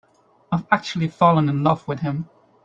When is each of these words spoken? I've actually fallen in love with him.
I've 0.51 0.65
actually 0.71 1.09
fallen 1.09 1.47
in 1.47 1.61
love 1.63 1.87
with 1.87 1.99
him. 1.99 2.27